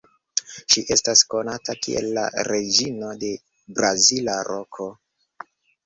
Ŝi 0.75 0.83
estas 0.95 1.21
konata 1.33 1.77
kiel 1.85 2.09
la 2.17 2.25
"Reĝino 2.49 3.13
de 3.27 3.33
Brazila 3.79 4.43
Roko". 4.53 4.93